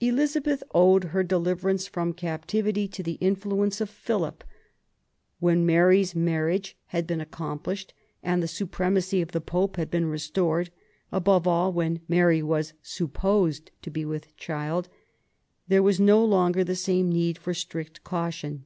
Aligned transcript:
Elizabeth 0.00 0.64
owed 0.74 1.04
her 1.14 1.22
deliverance 1.22 1.86
from 1.86 2.12
captivity 2.12 2.88
to 2.88 3.00
the 3.00 3.12
influence 3.20 3.80
of 3.80 3.88
Philip. 3.88 4.42
When 5.38 5.64
Mary's 5.64 6.16
marriage 6.16 6.76
had 6.86 7.06
been 7.06 7.20
accomplished, 7.20 7.94
and 8.24 8.42
the 8.42 8.48
supremacy 8.48 9.22
of 9.22 9.30
the 9.30 9.40
Pope 9.40 9.76
had 9.76 9.88
been 9.88 10.06
restored, 10.06 10.70
above 11.12 11.46
all, 11.46 11.72
when 11.72 12.00
Mary 12.08 12.42
was 12.42 12.72
supposed 12.82 13.70
to 13.82 13.90
be 13.92 14.04
with 14.04 14.36
child, 14.36 14.88
there 15.68 15.80
was 15.80 16.00
no 16.00 16.24
longer 16.24 16.64
the 16.64 16.74
same 16.74 17.08
need 17.08 17.38
for 17.38 17.54
strict 17.54 18.02
caution. 18.02 18.64